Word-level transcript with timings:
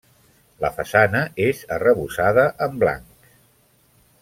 La 0.63 0.71
façana 0.77 1.21
és 1.49 1.61
arrebossada 1.77 2.47
en 2.69 2.81
blanc. 2.85 3.31